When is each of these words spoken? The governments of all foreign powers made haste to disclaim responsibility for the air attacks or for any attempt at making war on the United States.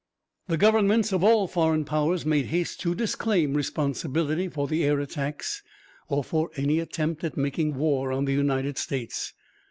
The 0.47 0.57
governments 0.57 1.13
of 1.13 1.23
all 1.23 1.47
foreign 1.47 1.85
powers 1.85 2.25
made 2.25 2.47
haste 2.47 2.79
to 2.79 2.95
disclaim 2.95 3.53
responsibility 3.53 4.47
for 4.47 4.65
the 4.67 4.83
air 4.83 4.99
attacks 4.99 5.61
or 6.09 6.23
for 6.23 6.49
any 6.57 6.79
attempt 6.79 7.23
at 7.23 7.37
making 7.37 7.75
war 7.75 8.11
on 8.11 8.25
the 8.25 8.33
United 8.33 8.79
States. 8.79 9.35